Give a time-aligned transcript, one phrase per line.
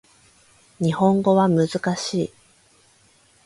[0.79, 2.33] 日本語は難しい